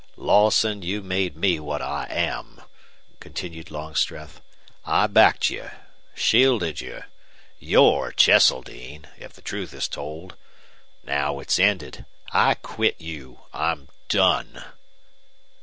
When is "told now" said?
9.87-11.39